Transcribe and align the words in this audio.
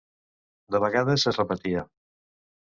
De 0.75 0.81
vegades 0.85 1.27
es 1.33 1.41
repetia. 1.43 1.87